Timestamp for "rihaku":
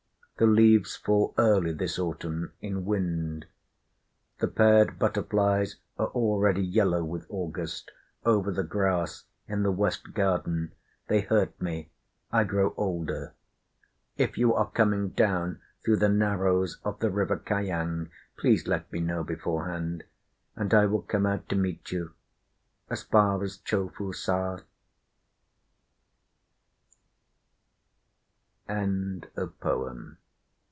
29.35-30.17